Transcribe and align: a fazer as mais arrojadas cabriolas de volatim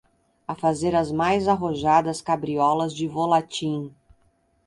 a 0.47 0.55
fazer 0.55 0.95
as 0.95 1.11
mais 1.11 1.47
arrojadas 1.47 2.21
cabriolas 2.23 2.91
de 2.95 3.07
volatim 3.07 3.93